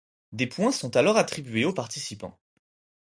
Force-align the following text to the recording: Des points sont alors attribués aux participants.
Des 0.31 0.47
points 0.47 0.71
sont 0.71 0.95
alors 0.95 1.15
attribués 1.15 1.63
aux 1.63 1.73
participants. 1.75 2.39